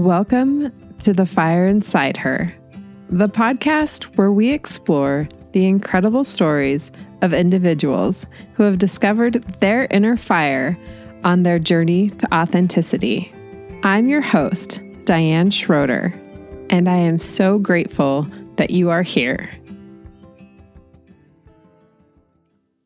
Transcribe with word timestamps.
Welcome 0.00 0.72
to 1.00 1.12
The 1.12 1.26
Fire 1.26 1.66
Inside 1.66 2.16
Her, 2.16 2.54
the 3.10 3.28
podcast 3.28 4.04
where 4.16 4.32
we 4.32 4.48
explore 4.48 5.28
the 5.52 5.66
incredible 5.66 6.24
stories 6.24 6.90
of 7.20 7.34
individuals 7.34 8.24
who 8.54 8.62
have 8.62 8.78
discovered 8.78 9.42
their 9.60 9.86
inner 9.90 10.16
fire 10.16 10.78
on 11.22 11.42
their 11.42 11.58
journey 11.58 12.08
to 12.08 12.34
authenticity. 12.34 13.30
I'm 13.82 14.08
your 14.08 14.22
host, 14.22 14.80
Diane 15.04 15.50
Schroeder, 15.50 16.14
and 16.70 16.88
I 16.88 16.96
am 16.96 17.18
so 17.18 17.58
grateful 17.58 18.26
that 18.56 18.70
you 18.70 18.88
are 18.88 19.02
here. 19.02 19.50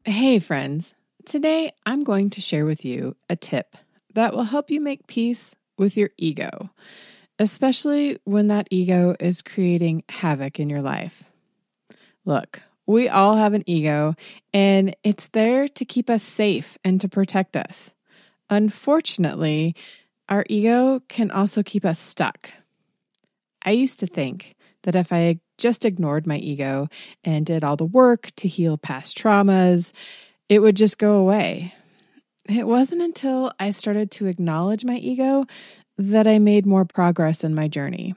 Hey, 0.05 0.41
friends. 0.41 0.95
Today 1.25 1.71
I'm 1.87 2.03
going 2.03 2.31
to 2.31 2.41
share 2.41 2.67
with 2.67 2.85
you 2.85 3.15
a 3.31 3.37
tip 3.37 3.77
that 4.15 4.35
will 4.35 4.43
help 4.43 4.69
you 4.69 4.81
make 4.81 5.07
peace 5.07 5.55
with 5.77 5.97
your 5.97 6.11
ego, 6.17 6.71
especially 7.39 8.19
when 8.25 8.49
that 8.49 8.69
ego 8.71 9.17
is 9.21 9.43
creating 9.43 10.05
havoc 10.09 10.61
in 10.61 10.71
your 10.71 10.82
life. 10.82 11.25
Look, 12.25 12.63
we 12.87 13.09
all 13.09 13.37
have 13.37 13.55
an 13.55 13.65
ego, 13.67 14.15
and 14.53 14.95
it's 15.03 15.29
there 15.29 15.68
to 15.68 15.85
keep 15.85 16.11
us 16.11 16.23
safe 16.23 16.79
and 16.85 17.01
to 17.01 17.09
protect 17.09 17.57
us. 17.57 17.93
Unfortunately, 18.51 19.75
our 20.29 20.45
ego 20.49 21.01
can 21.09 21.31
also 21.31 21.63
keep 21.63 21.85
us 21.85 21.99
stuck. 21.99 22.51
I 23.63 23.71
used 23.71 24.01
to 24.01 24.07
think 24.07 24.54
that 24.82 24.95
if 24.95 25.13
I 25.13 25.41
just 25.57 25.85
ignored 25.85 26.27
my 26.27 26.37
ego 26.37 26.89
and 27.23 27.46
did 27.46 27.65
all 27.65 27.77
the 27.77 27.85
work 27.85 28.31
to 28.37 28.49
heal 28.49 28.77
past 28.77 29.17
traumas, 29.17 29.93
it 30.49 30.61
would 30.61 30.77
just 30.77 30.99
go 30.99 31.15
away. 31.15 31.75
It 32.47 32.66
wasn't 32.66 33.00
until 33.00 33.53
I 33.58 33.70
started 33.70 34.11
to 34.12 34.27
acknowledge 34.27 34.84
my 34.84 34.97
ego 34.97 35.47
that 35.97 36.27
I 36.27 36.39
made 36.39 36.67
more 36.67 36.84
progress 36.84 37.42
in 37.42 37.55
my 37.55 37.69
journey. 37.69 38.14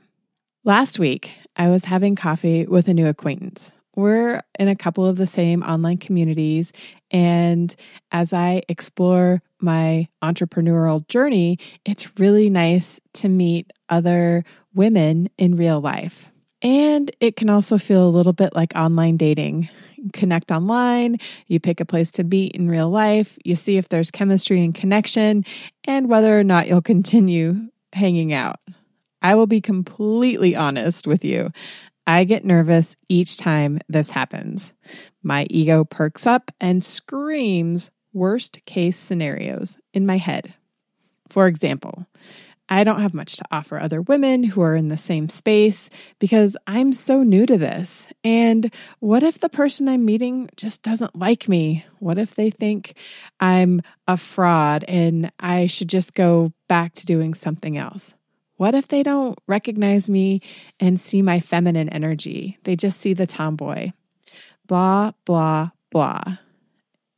Last 0.66 1.00
week, 1.00 1.32
I 1.56 1.70
was 1.70 1.86
having 1.86 2.16
coffee 2.16 2.66
with 2.66 2.90
a 2.90 2.94
new 2.94 3.08
acquaintance. 3.08 3.72
We're 3.96 4.42
in 4.60 4.68
a 4.68 4.76
couple 4.76 5.06
of 5.06 5.16
the 5.16 5.28
same 5.28 5.64
online 5.64 5.98
communities, 5.98 6.74
and 7.10 7.74
as 8.12 8.34
I 8.34 8.64
explore 8.68 9.42
my 9.62 10.08
entrepreneurial 10.22 11.08
journey, 11.08 11.58
it's 11.86 12.20
really 12.20 12.50
nice 12.50 13.00
to 13.14 13.30
meet 13.30 13.72
other 13.88 14.44
women 14.76 15.30
in 15.38 15.56
real 15.56 15.80
life. 15.80 16.32
And 16.62 17.12
it 17.20 17.36
can 17.36 17.50
also 17.50 17.78
feel 17.78 18.08
a 18.08 18.10
little 18.10 18.34
bit 18.34 18.56
like 18.56 18.74
online 18.76 19.18
dating. 19.18 19.70
You 19.96 20.10
connect 20.12 20.52
online, 20.52 21.18
you 21.48 21.60
pick 21.60 21.80
a 21.80 21.86
place 21.86 22.12
to 22.12 22.24
meet 22.24 22.54
in 22.54 22.68
real 22.68 22.90
life, 22.90 23.38
you 23.44 23.56
see 23.56 23.78
if 23.78 23.90
there's 23.90 24.12
chemistry 24.12 24.64
and 24.64 24.74
connection, 24.74 25.44
and 25.86 26.10
whether 26.10 26.38
or 26.38 26.44
not 26.44 26.68
you'll 26.68 26.82
continue 26.82 27.70
hanging 27.94 28.34
out. 28.34 28.60
I 29.22 29.36
will 29.36 29.48
be 29.48 29.62
completely 29.62 30.56
honest 30.56 31.08
with 31.08 31.26
you. 31.26 31.52
I 32.06 32.24
get 32.24 32.46
nervous 32.46 32.96
each 33.10 33.38
time 33.38 33.80
this 33.90 34.12
happens. 34.12 34.72
My 35.24 35.46
ego 35.50 35.84
perks 35.84 36.26
up 36.26 36.52
and 36.62 36.84
screams 36.84 37.92
worst 38.14 38.64
case 38.66 38.98
scenarios 38.98 39.78
in 39.94 40.06
my 40.06 40.18
head. 40.18 40.54
For 41.30 41.48
example, 41.48 42.06
I 42.70 42.84
don't 42.84 43.02
have 43.02 43.14
much 43.14 43.38
to 43.38 43.46
offer 43.52 43.80
other 43.80 44.02
women 44.02 44.44
who 44.44 44.62
are 44.62 44.76
in 44.76 44.90
the 44.90 44.98
same 44.98 45.30
space 45.30 45.90
because 46.20 46.58
I'm 46.68 46.92
so 46.92 47.24
new 47.24 47.46
to 47.46 47.58
this. 47.58 48.08
And 48.24 48.74
what 49.00 49.24
if 49.24 49.40
the 49.40 49.50
person 49.50 49.88
I'm 49.88 50.06
meeting 50.06 50.50
just 50.56 50.84
doesn't 50.84 51.16
like 51.16 51.48
me? 51.48 51.86
What 52.00 52.18
if 52.18 52.36
they 52.36 52.50
think 52.50 52.98
I'm 53.40 53.82
a 54.08 54.18
fraud 54.18 54.84
and 54.88 55.32
I 55.40 55.68
should 55.68 55.90
just 55.90 56.14
go 56.14 56.52
back 56.68 56.94
to 56.96 57.06
doing 57.06 57.34
something 57.34 57.78
else? 57.78 58.14
What 58.58 58.76
if 58.76 58.88
they 58.88 59.04
don't 59.04 59.38
recognize 59.48 60.10
me 60.10 60.42
and 60.80 61.00
see 61.00 61.22
my 61.22 61.40
feminine 61.40 61.90
energy? 61.90 62.58
They 62.64 62.76
just 62.76 63.00
see 63.00 63.14
the 63.14 63.28
tomboy. 63.28 63.92
Blah, 64.66 65.12
blah, 65.26 65.70
blah. 65.92 66.38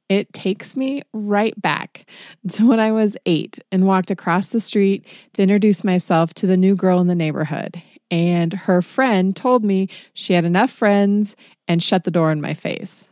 It 0.10 0.34
takes 0.34 0.76
me 0.76 1.04
right 1.14 1.60
back 1.62 2.06
to 2.50 2.68
when 2.68 2.80
I 2.80 2.92
was 2.92 3.16
eight 3.28 3.60
and 3.72 3.86
walked 3.86 4.10
across 4.10 4.50
the 4.50 4.60
street 4.60 5.06
to 5.34 5.44
introduce 5.44 5.84
myself 5.84 6.34
to 6.36 6.48
the 6.48 6.58
new 6.58 6.76
girl 6.76 7.00
in 7.00 7.08
the 7.08 7.16
neighborhood. 7.16 7.82
And 8.12 8.54
her 8.54 8.82
friend 8.82 9.36
told 9.36 9.64
me 9.64 9.88
she 10.14 10.34
had 10.34 10.46
enough 10.46 10.72
friends 10.72 11.36
and 11.68 11.82
shut 11.82 12.06
the 12.06 12.12
door 12.12 12.32
in 12.32 12.42
my 12.42 12.56
face. 12.56 13.08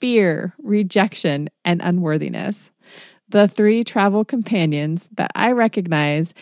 Fear, 0.00 0.52
rejection, 0.62 1.48
and 1.64 1.80
unworthiness. 1.82 2.70
The 3.30 3.48
three 3.48 3.82
travel 3.82 4.22
companions 4.22 5.08
that 5.12 5.30
I 5.34 5.52
recognize, 5.52 6.34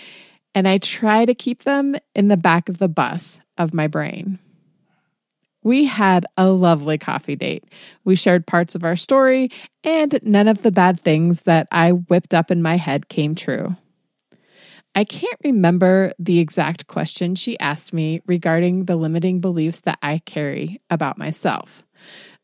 and 0.52 0.66
I 0.66 0.78
try 0.78 1.24
to 1.24 1.34
keep 1.34 1.62
them 1.62 1.94
in 2.12 2.26
the 2.26 2.36
back 2.36 2.68
of 2.68 2.78
the 2.78 2.88
bus 2.88 3.38
of 3.56 3.72
my 3.72 3.86
brain. 3.86 4.40
We 5.62 5.84
had 5.84 6.26
a 6.36 6.48
lovely 6.48 6.98
coffee 6.98 7.36
date. 7.36 7.64
We 8.04 8.16
shared 8.16 8.46
parts 8.46 8.74
of 8.74 8.84
our 8.84 8.96
story, 8.96 9.50
and 9.84 10.18
none 10.22 10.48
of 10.48 10.62
the 10.62 10.72
bad 10.72 10.98
things 10.98 11.42
that 11.42 11.68
I 11.70 11.92
whipped 11.92 12.34
up 12.34 12.50
in 12.50 12.62
my 12.62 12.76
head 12.76 13.08
came 13.08 13.34
true. 13.34 13.76
I 14.94 15.04
can't 15.04 15.38
remember 15.42 16.12
the 16.18 16.38
exact 16.38 16.86
question 16.86 17.34
she 17.34 17.58
asked 17.58 17.92
me 17.92 18.20
regarding 18.26 18.84
the 18.84 18.96
limiting 18.96 19.40
beliefs 19.40 19.80
that 19.80 19.98
I 20.02 20.20
carry 20.26 20.82
about 20.90 21.16
myself. 21.16 21.84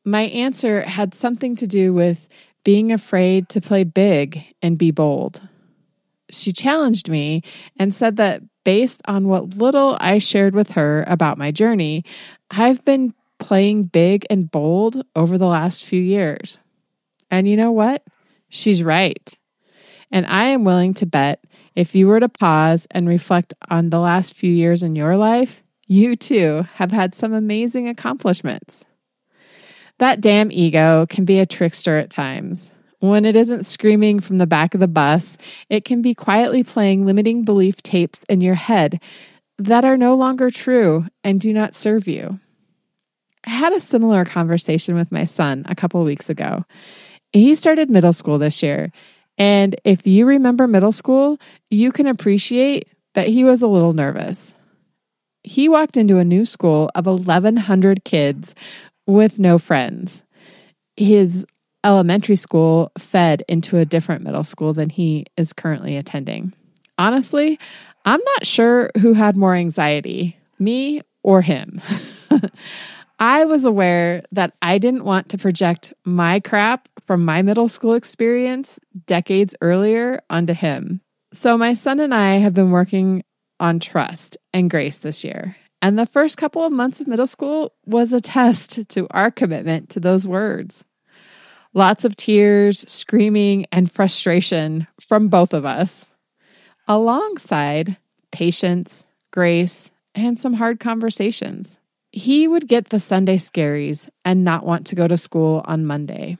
My 0.05 0.23
answer 0.23 0.83
had 0.83 1.13
something 1.13 1.57
to 1.57 1.67
do 1.67 1.93
with 1.93 2.29
being 2.65 2.93
afraid 2.93 3.49
to 3.51 3.61
play 3.61 3.85
big 3.85 4.45
and 4.63 4.79
be 4.79 4.91
bold. 4.91 5.43
She 6.31 6.53
challenged 6.53 7.09
me 7.09 7.43
and 7.79 7.95
said 7.95 8.17
that 8.17 8.43
based 8.65 9.01
on 9.07 9.29
what 9.29 9.57
little 9.57 9.97
I 10.01 10.19
shared 10.19 10.55
with 10.55 10.73
her 10.73 11.05
about 11.07 11.39
my 11.39 11.51
journey, 11.51 12.05
I've 12.51 12.85
been 12.85 13.15
playing 13.39 13.85
big 13.85 14.27
and 14.29 14.51
bold 14.51 15.03
over 15.17 15.39
the 15.39 15.47
last 15.47 15.85
few 15.85 16.01
years. 16.01 16.59
And 17.31 17.49
you 17.49 17.57
know 17.57 17.73
what? 17.73 18.03
She's 18.49 18.83
right. 18.83 19.37
And 20.11 20.27
I 20.27 20.45
am 20.45 20.65
willing 20.65 20.95
to 20.95 21.07
bet 21.07 21.45
if 21.75 21.95
you 21.95 22.09
were 22.09 22.21
to 22.21 22.29
pause 22.29 22.87
and 22.91 23.09
reflect 23.09 23.55
on 23.71 23.91
the 23.91 24.01
last 24.01 24.35
few 24.35 24.53
years 24.53 24.83
in 24.83 24.97
your 24.97 25.17
life, 25.17 25.63
you 25.87 26.17
too 26.17 26.67
have 26.75 26.91
had 26.91 27.15
some 27.15 27.33
amazing 27.33 27.89
accomplishments. 27.89 28.85
That 29.99 30.21
damn 30.21 30.53
ego 30.53 31.07
can 31.09 31.25
be 31.25 31.39
a 31.41 31.47
trickster 31.47 31.99
at 31.99 32.11
times. 32.11 32.71
When 33.01 33.25
it 33.25 33.37
isn't 33.37 33.65
screaming 33.65 34.19
from 34.21 34.39
the 34.39 34.47
back 34.47 34.75
of 34.75 34.81
the 34.81 34.89
bus, 34.89 35.37
it 35.69 35.85
can 35.85 36.03
be 36.03 36.15
quietly 36.15 36.65
playing 36.65 37.07
limiting 37.07 37.45
belief 37.45 37.83
tapes 37.83 38.25
in 38.29 38.41
your 38.41 38.57
head 38.57 39.01
that 39.59 39.85
are 39.85 39.97
no 39.97 40.15
longer 40.17 40.51
true 40.51 41.07
and 41.23 41.41
do 41.41 41.53
not 41.53 41.75
serve 41.75 42.09
you. 42.09 42.41
I 43.45 43.51
had 43.51 43.73
a 43.73 43.81
similar 43.81 44.25
conversation 44.25 44.95
with 44.95 45.13
my 45.13 45.25
son 45.25 45.65
a 45.69 45.75
couple 45.75 46.03
weeks 46.03 46.29
ago. 46.29 46.65
He 47.33 47.55
started 47.55 47.89
middle 47.89 48.13
school 48.13 48.39
this 48.39 48.63
year. 48.63 48.93
And 49.37 49.77
if 49.85 50.07
you 50.07 50.27
remember 50.27 50.67
middle 50.67 50.93
school, 50.93 51.39
you 51.71 51.93
can 51.93 52.07
appreciate 52.07 52.89
that 53.15 53.29
he 53.29 53.45
was 53.45 53.63
a 53.63 53.69
little 53.69 53.93
nervous. 53.93 54.55
He 55.45 55.69
walked 55.69 55.97
into 55.97 56.19
a 56.19 56.25
new 56.25 56.45
school 56.45 56.91
of 56.95 57.07
1,100 57.07 58.05
kids 58.05 58.55
with 59.07 59.39
no 59.39 59.57
friends. 59.57 60.25
His 60.97 61.47
elementary 61.89 62.37
school 62.37 62.93
fed 62.99 63.43
into 63.49 63.79
a 63.79 63.87
different 63.87 64.23
middle 64.23 64.45
school 64.45 64.75
than 64.75 64.91
he 64.91 65.25
is 65.39 65.55
currently 65.55 65.97
attending. 65.97 66.53
Honestly, 66.99 67.59
I'm 68.05 68.21
not 68.37 68.47
sure 68.47 68.91
who 69.01 69.15
had 69.15 69.39
more 69.39 69.55
anxiety, 69.55 70.37
me 70.59 71.01
or 71.23 71.41
him. 71.41 71.81
I 73.19 73.47
was 73.47 73.65
aware 73.65 74.23
that 74.33 74.53
I 74.61 74.77
didn't 74.77 75.05
want 75.05 75.31
to 75.31 75.39
project 75.39 75.95
my 76.05 76.41
crap 76.41 76.91
from 77.07 77.25
my 77.25 77.41
middle 77.41 77.69
school 77.69 77.95
experience 77.95 78.79
decades 79.07 79.55
earlier 79.63 80.21
onto 80.29 80.53
him. 80.53 81.01
So, 81.33 81.57
my 81.57 81.73
son 81.73 82.01
and 82.01 82.15
I 82.15 82.33
have 82.39 82.55
been 82.55 82.71
working 82.71 83.25
on 83.59 83.81
trust 83.81 84.37
and 84.53 84.71
grace 84.71 84.99
this 84.99 85.25
year. 85.25 85.57
And 85.81 85.99
the 85.99 86.07
first 86.07 86.37
couple 86.37 86.65
of 86.65 86.73
months 86.73 87.01
of 87.01 87.07
middle 87.07 87.27
school 87.27 87.73
was 87.87 88.13
a 88.13 88.21
test 88.21 88.89
to 88.91 89.07
our 89.11 89.31
commitment 89.31 89.89
to 89.91 90.01
those 90.01 90.29
words. 90.29 90.85
Lots 91.75 92.05
of 92.05 92.17
tears, 92.17 92.85
screaming, 92.91 93.67
and 93.71 93.91
frustration 93.91 94.87
from 95.01 95.29
both 95.29 95.53
of 95.53 95.65
us, 95.65 96.07
alongside 96.87 97.97
patience, 98.33 99.07
grace, 99.31 99.91
and 100.15 100.39
some 100.39 100.55
hard 100.55 100.81
conversations. 100.81 101.79
He 102.11 102.49
would 102.49 102.69
get 102.69 102.89
the 102.89 103.01
Sunday 103.01 103.37
scaries 103.37 104.09
and 104.25 104.45
not 104.45 104.65
want 104.65 104.87
to 104.89 104.95
go 104.95 105.07
to 105.07 105.19
school 105.19 105.63
on 105.67 105.87
Monday. 105.87 106.39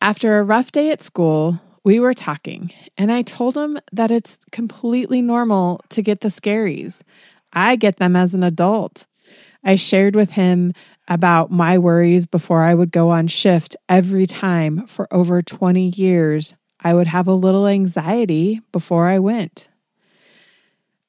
After 0.00 0.38
a 0.38 0.44
rough 0.44 0.72
day 0.72 0.90
at 0.90 1.02
school, 1.02 1.60
we 1.84 2.00
were 2.00 2.14
talking, 2.14 2.72
and 2.96 3.12
I 3.12 3.22
told 3.22 3.56
him 3.56 3.78
that 3.92 4.10
it's 4.10 4.38
completely 4.52 5.20
normal 5.20 5.80
to 5.90 6.02
get 6.02 6.20
the 6.20 6.28
scaries. 6.28 7.02
I 7.52 7.76
get 7.76 7.98
them 7.98 8.16
as 8.16 8.34
an 8.34 8.42
adult. 8.42 9.06
I 9.64 9.76
shared 9.76 10.16
with 10.16 10.30
him 10.30 10.72
about 11.08 11.50
my 11.50 11.78
worries 11.78 12.26
before 12.26 12.62
I 12.62 12.74
would 12.74 12.90
go 12.90 13.10
on 13.10 13.26
shift 13.26 13.76
every 13.88 14.26
time 14.26 14.86
for 14.86 15.12
over 15.12 15.42
20 15.42 15.88
years. 15.90 16.54
I 16.80 16.94
would 16.94 17.06
have 17.06 17.28
a 17.28 17.34
little 17.34 17.66
anxiety 17.66 18.60
before 18.72 19.06
I 19.06 19.18
went. 19.18 19.68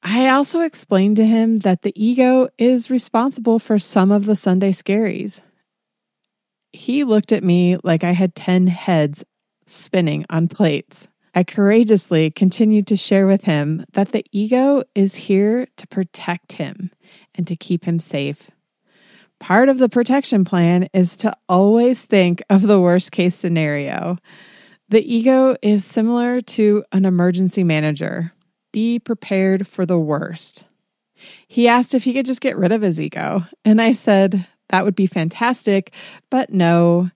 I 0.02 0.28
also 0.28 0.60
explained 0.60 1.16
to 1.16 1.24
him 1.24 1.58
that 1.58 1.82
the 1.82 1.92
ego 1.96 2.48
is 2.58 2.90
responsible 2.90 3.58
for 3.58 3.78
some 3.78 4.12
of 4.12 4.26
the 4.26 4.36
Sunday 4.36 4.72
scaries. 4.72 5.42
He 6.72 7.04
looked 7.04 7.32
at 7.32 7.42
me 7.42 7.78
like 7.82 8.04
I 8.04 8.12
had 8.12 8.34
10 8.34 8.66
heads 8.66 9.24
spinning 9.66 10.26
on 10.28 10.48
plates. 10.48 11.08
I 11.34 11.42
courageously 11.42 12.30
continued 12.30 12.86
to 12.88 12.96
share 12.96 13.26
with 13.26 13.44
him 13.44 13.84
that 13.94 14.12
the 14.12 14.24
ego 14.30 14.82
is 14.94 15.14
here 15.14 15.66
to 15.76 15.86
protect 15.88 16.52
him 16.52 16.90
and 17.34 17.46
to 17.46 17.56
keep 17.56 17.86
him 17.86 17.98
safe. 17.98 18.50
Part 19.44 19.68
of 19.68 19.76
the 19.76 19.90
protection 19.90 20.46
plan 20.46 20.88
is 20.94 21.18
to 21.18 21.36
always 21.50 22.06
think 22.06 22.42
of 22.48 22.62
the 22.62 22.80
worst 22.80 23.12
case 23.12 23.34
scenario. 23.34 24.16
The 24.88 25.04
ego 25.04 25.54
is 25.60 25.84
similar 25.84 26.40
to 26.40 26.82
an 26.92 27.04
emergency 27.04 27.62
manager. 27.62 28.32
Be 28.72 28.98
prepared 28.98 29.68
for 29.68 29.84
the 29.84 29.98
worst. 29.98 30.64
He 31.46 31.68
asked 31.68 31.92
if 31.92 32.04
he 32.04 32.14
could 32.14 32.24
just 32.24 32.40
get 32.40 32.56
rid 32.56 32.72
of 32.72 32.80
his 32.80 32.98
ego, 32.98 33.42
and 33.66 33.82
I 33.82 33.92
said 33.92 34.46
that 34.70 34.82
would 34.86 34.96
be 34.96 35.06
fantastic, 35.06 35.92
but 36.30 36.48
no. 36.48 37.10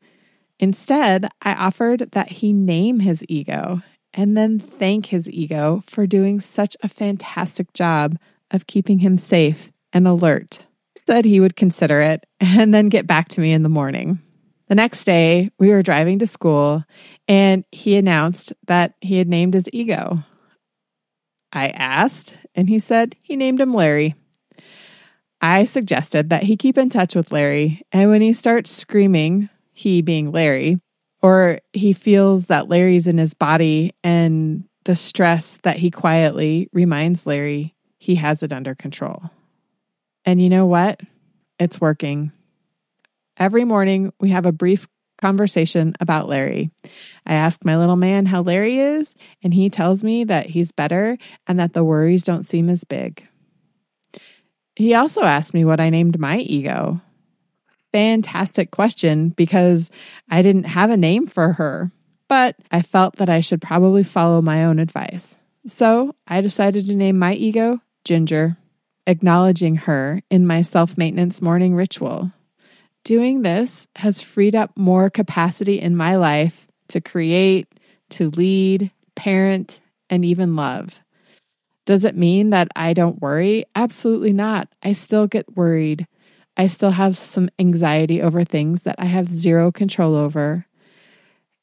Instead, 0.59 1.31
I 1.41 1.55
offered 1.55 2.11
that 2.13 2.31
he 2.31 2.53
name 2.53 3.01
his 3.01 3.25
ego 3.31 3.81
and 4.13 4.37
then 4.37 4.59
thank 4.59 5.07
his 5.07 5.31
ego 5.31 5.83
for 5.87 6.07
doing 6.07 6.41
such 6.41 6.77
a 6.83 6.89
fantastic 6.89 7.73
job 7.73 8.19
of 8.51 8.67
keeping 8.67 8.99
him 8.99 9.17
safe 9.17 9.73
and 9.95 10.07
alert. 10.07 10.67
Said 11.07 11.25
he 11.25 11.41
would 11.41 11.57
consider 11.57 12.01
it 12.01 12.27
and 12.41 12.75
then 12.75 12.89
get 12.89 13.07
back 13.07 13.29
to 13.29 13.41
me 13.41 13.53
in 13.53 13.63
the 13.63 13.69
morning. 13.69 14.21
The 14.69 14.75
next 14.75 15.05
day, 15.05 15.51
we 15.59 15.71
were 15.71 15.83
driving 15.83 16.19
to 16.19 16.27
school 16.27 16.85
and 17.27 17.65
he 17.73 17.97
announced 17.97 18.53
that 18.67 18.95
he 19.01 19.17
had 19.17 19.29
named 19.29 19.55
his 19.55 19.69
ego. 19.73 20.23
I 21.51 21.69
asked, 21.69 22.37
and 22.55 22.69
he 22.69 22.79
said 22.79 23.17
he 23.23 23.37
named 23.37 23.61
him 23.61 23.73
Larry. 23.73 24.15
I 25.41 25.65
suggested 25.65 26.29
that 26.29 26.43
he 26.43 26.57
keep 26.57 26.77
in 26.77 26.91
touch 26.91 27.15
with 27.15 27.33
Larry, 27.33 27.81
and 27.91 28.11
when 28.11 28.21
he 28.21 28.35
starts 28.35 28.71
screaming, 28.71 29.49
he 29.73 30.03
being 30.03 30.31
Larry, 30.31 30.79
or 31.23 31.61
he 31.73 31.95
feels 31.95 32.47
that 32.47 32.69
Larry's 32.69 33.07
in 33.07 33.17
his 33.17 33.33
body 33.33 33.93
and 34.05 34.65
the 34.85 34.97
stress 34.97 35.59
that 35.63 35.79
he 35.79 35.91
quietly 35.91 36.69
reminds 36.73 37.25
Larry 37.25 37.75
he 37.99 38.17
has 38.17 38.43
it 38.43 38.53
under 38.53 38.75
control. 38.75 39.31
And 40.29 40.43
you 40.43 40.51
know 40.51 40.67
what? 40.67 41.01
It's 41.59 41.81
working. 41.81 42.33
Every 43.39 43.65
morning, 43.65 44.13
we 44.21 44.29
have 44.29 44.45
a 44.45 44.53
brief 44.53 44.87
conversation 45.19 45.95
about 46.01 46.29
Larry. 46.29 46.71
I 47.25 47.33
ask 47.33 47.65
my 47.65 47.79
little 47.79 47.97
man 47.97 48.27
how 48.27 48.43
Larry 48.43 48.79
is, 48.79 49.17
and 49.43 49.55
he 49.55 49.71
tells 49.71 50.05
me 50.05 50.25
that 50.25 50.51
he's 50.51 50.71
better 50.71 51.17
and 51.47 51.59
that 51.59 51.73
the 51.73 51.83
worries 51.83 52.25
don't 52.25 52.45
seem 52.45 52.69
as 52.69 52.85
big. 52.85 53.27
He 54.77 54.93
also 54.93 55.23
asked 55.23 55.55
me 55.55 55.65
what 55.65 55.81
I 55.81 55.89
named 55.89 56.19
my 56.19 56.37
ego 56.41 57.01
fantastic 57.91 58.71
question 58.71 59.31
because 59.31 59.91
I 60.31 60.43
didn't 60.43 60.65
have 60.65 60.91
a 60.91 60.97
name 60.99 61.27
for 61.27 61.55
her, 61.55 61.91
but 62.29 62.55
I 62.71 62.83
felt 62.83 63.17
that 63.17 63.31
I 63.31 63.41
should 63.41 63.63
probably 63.63 64.05
follow 64.05 64.43
my 64.43 64.67
own 64.67 64.79
advice. 64.79 65.39
So 65.67 66.15
I 66.27 66.43
decided 66.43 66.85
to 66.85 66.95
name 66.95 67.19
my 67.19 67.33
ego 67.33 67.81
Ginger, 68.05 68.59
acknowledging 69.09 69.75
her 69.75 70.23
in 70.31 70.47
my 70.47 70.63
self 70.63 70.97
maintenance 70.97 71.43
morning 71.43 71.75
ritual. 71.75 72.31
Doing 73.05 73.43
this 73.43 73.89
has 73.97 74.21
freed 74.21 74.55
up 74.55 74.77
more 74.77 75.09
capacity 75.09 75.81
in 75.81 75.97
my 75.97 76.17
life 76.17 76.69
to 76.89 77.01
create, 77.01 77.67
to 78.11 78.29
lead, 78.29 78.91
parent, 79.17 79.81
and 80.11 80.25
even 80.25 80.55
love. 80.55 81.01
Does 81.87 82.05
it 82.05 82.17
mean 82.17 82.51
that 82.51 82.69
I 82.77 82.93
don't 82.93 83.21
worry? 83.21 83.65
Absolutely 83.75 84.33
not. 84.33 84.69
I 84.83 84.93
still 84.93 85.27
get 85.27 85.57
worried. 85.57 86.07
I 86.57 86.67
still 86.67 86.91
have 86.91 87.17
some 87.17 87.49
anxiety 87.59 88.21
over 88.21 88.45
things 88.45 88.83
that 88.83 88.97
I 88.99 89.07
have 89.07 89.29
zero 89.29 89.73
control 89.73 90.15
over. 90.15 90.67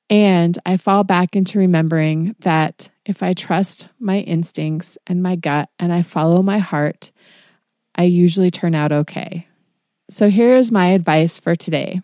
And 0.09 0.57
I 0.65 0.77
fall 0.77 1.03
back 1.03 1.35
into 1.35 1.59
remembering 1.59 2.35
that 2.39 2.89
if 3.05 3.21
I 3.21 3.33
trust 3.33 3.89
my 3.99 4.19
instincts 4.19 4.97
and 5.05 5.21
my 5.21 5.35
gut 5.35 5.69
and 5.79 5.93
I 5.93 6.01
follow 6.01 6.41
my 6.41 6.57
heart, 6.57 7.11
I 7.95 8.03
usually 8.03 8.51
turn 8.51 8.75
out 8.75 8.91
okay. 8.91 9.47
So 10.09 10.29
here 10.29 10.55
is 10.55 10.71
my 10.71 10.87
advice 10.87 11.39
for 11.39 11.55
today. 11.55 12.01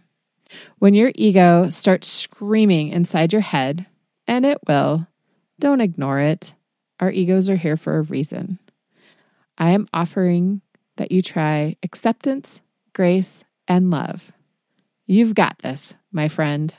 When 0.80 0.94
your 0.94 1.12
ego 1.16 1.70
starts 1.70 2.08
screaming 2.08 2.90
inside 2.90 3.34
your 3.34 3.42
head, 3.42 3.86
and 4.28 4.46
it 4.46 4.60
will, 4.68 5.08
don't 5.60 5.82
ignore 5.82 6.20
it. 6.20 6.56
Our 7.00 7.12
egos 7.12 7.50
are 7.50 7.56
here 7.56 7.78
for 7.78 7.98
a 7.98 8.04
reason. 8.04 8.60
I 9.58 9.72
am 9.72 9.88
offering 9.94 10.62
that 10.98 11.12
you 11.12 11.22
try 11.22 11.78
acceptance, 11.84 12.62
grace, 12.94 13.44
and 13.68 13.90
love. 13.90 14.32
You've 15.06 15.36
got 15.36 15.60
this, 15.60 15.96
my 16.12 16.28
friend. 16.28 16.74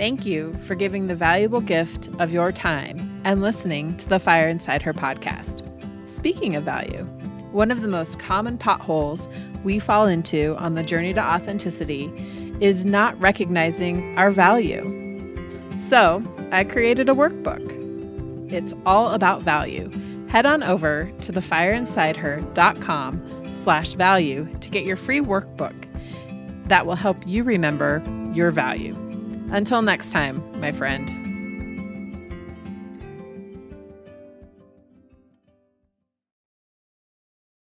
Thank 0.00 0.24
you 0.24 0.54
for 0.66 0.74
giving 0.74 1.08
the 1.08 1.14
valuable 1.14 1.60
gift 1.60 2.08
of 2.20 2.32
your 2.32 2.52
time 2.52 3.20
and 3.22 3.42
listening 3.42 3.98
to 3.98 4.08
the 4.08 4.18
Fire 4.18 4.48
Inside 4.48 4.80
Her 4.80 4.94
podcast. 4.94 5.62
Speaking 6.08 6.56
of 6.56 6.64
value, 6.64 7.04
one 7.52 7.70
of 7.70 7.82
the 7.82 7.86
most 7.86 8.18
common 8.18 8.56
potholes 8.56 9.28
we 9.62 9.78
fall 9.78 10.06
into 10.06 10.56
on 10.56 10.74
the 10.74 10.82
journey 10.82 11.12
to 11.12 11.22
authenticity 11.22 12.10
is 12.62 12.86
not 12.86 13.20
recognizing 13.20 14.16
our 14.16 14.30
value. 14.30 14.86
So, 15.76 16.24
I 16.50 16.64
created 16.64 17.10
a 17.10 17.14
workbook. 17.14 17.60
It's 18.50 18.72
all 18.86 19.10
about 19.10 19.42
value. 19.42 19.90
Head 20.28 20.46
on 20.46 20.62
over 20.62 21.12
to 21.20 21.30
thefireinsideher.com 21.30 23.52
slash 23.52 23.92
value 23.92 24.48
to 24.60 24.70
get 24.70 24.86
your 24.86 24.96
free 24.96 25.20
workbook 25.20 25.74
that 26.68 26.86
will 26.86 26.96
help 26.96 27.18
you 27.26 27.44
remember 27.44 28.02
your 28.32 28.50
value. 28.50 28.96
Until 29.52 29.82
next 29.82 30.10
time, 30.12 30.42
my 30.60 30.72
friend. 30.72 31.19